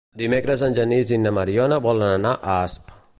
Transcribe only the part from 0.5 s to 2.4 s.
en Genís i na Mariona volen anar